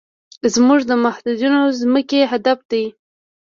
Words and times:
زموږ 0.53 0.79
د 0.89 0.91
متحدینو 1.03 1.61
ځمکې 1.79 2.21
هدف 2.31 2.59
دی. 2.71 2.83